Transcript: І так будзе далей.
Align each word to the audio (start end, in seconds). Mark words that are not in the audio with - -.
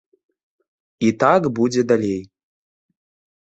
І 1.09 1.11
так 1.25 1.41
будзе 1.61 1.81
далей. 1.93 2.19